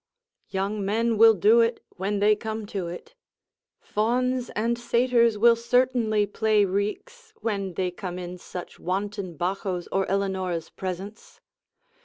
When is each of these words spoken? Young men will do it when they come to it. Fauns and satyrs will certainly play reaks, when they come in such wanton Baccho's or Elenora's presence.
Young 0.49 0.83
men 0.83 1.15
will 1.19 1.35
do 1.35 1.59
it 1.61 1.79
when 1.97 2.17
they 2.17 2.35
come 2.35 2.65
to 2.65 2.87
it. 2.87 3.13
Fauns 3.79 4.49
and 4.55 4.75
satyrs 4.75 5.37
will 5.37 5.55
certainly 5.55 6.25
play 6.25 6.65
reaks, 6.65 7.33
when 7.41 7.75
they 7.75 7.91
come 7.91 8.17
in 8.17 8.39
such 8.39 8.79
wanton 8.79 9.37
Baccho's 9.37 9.87
or 9.91 10.07
Elenora's 10.07 10.71
presence. 10.71 11.39